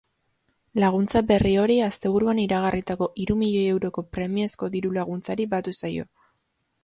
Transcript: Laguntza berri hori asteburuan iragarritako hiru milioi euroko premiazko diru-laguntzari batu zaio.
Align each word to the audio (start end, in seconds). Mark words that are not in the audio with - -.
Laguntza 0.83 1.21
berri 1.31 1.51
hori 1.63 1.75
asteburuan 1.87 2.41
iragarritako 2.45 3.09
hiru 3.23 3.35
milioi 3.43 3.67
euroko 3.75 4.05
premiazko 4.17 4.71
diru-laguntzari 4.77 5.49
batu 5.55 5.77
zaio. 5.85 6.09